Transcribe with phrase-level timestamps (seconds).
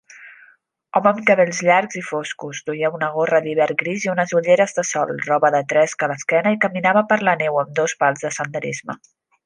[0.99, 4.87] Home amb cabells llargs i foscos, duia una gorra d'hivern gris i unes ulleres de
[4.95, 8.35] sol, roba de tresc a l'esquena, i caminava per la neu amb dos pals de
[8.43, 8.99] senderisme